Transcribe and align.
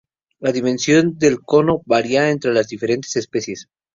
La 0.39 0.51
dimensión 0.51 1.19
del 1.19 1.41
cono 1.41 1.83
varía 1.85 2.31
entre 2.31 2.51
las 2.55 2.67
diferentes 2.69 3.15
especies. 3.17 3.69